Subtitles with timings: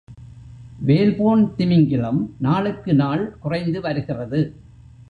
[0.85, 4.41] Whalebone திமிங்கிலம் நாளுக்கு நாள் குறைந்து வருகிறது.